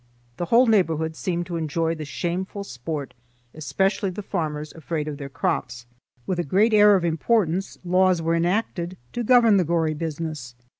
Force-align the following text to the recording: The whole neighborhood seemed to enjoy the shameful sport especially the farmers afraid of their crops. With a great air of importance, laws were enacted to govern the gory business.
The 0.37 0.45
whole 0.45 0.65
neighborhood 0.65 1.15
seemed 1.15 1.45
to 1.45 1.57
enjoy 1.57 1.93
the 1.93 2.05
shameful 2.05 2.63
sport 2.63 3.13
especially 3.53 4.09
the 4.09 4.23
farmers 4.23 4.73
afraid 4.73 5.07
of 5.07 5.17
their 5.19 5.29
crops. 5.29 5.85
With 6.25 6.39
a 6.39 6.43
great 6.43 6.73
air 6.73 6.95
of 6.95 7.05
importance, 7.05 7.77
laws 7.85 8.19
were 8.19 8.33
enacted 8.33 8.97
to 9.13 9.23
govern 9.23 9.57
the 9.57 9.63
gory 9.63 9.93
business. 9.93 10.55